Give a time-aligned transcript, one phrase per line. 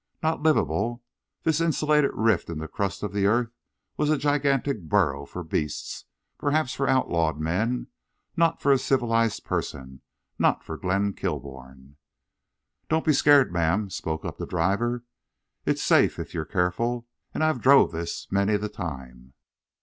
[0.23, 1.03] Not livable!
[1.43, 3.51] This insulated rift in the crust of the earth
[3.97, 6.05] was a gigantic burrow for beasts,
[6.39, 11.97] perhaps for outlawed men—not for a civilized person—not for Glenn Kilbourne.
[12.89, 15.03] "Don't be scart, ma'am," spoke up the driver.
[15.67, 17.05] "It's safe if you're careful.
[17.35, 19.33] An' I've druv this manys the time."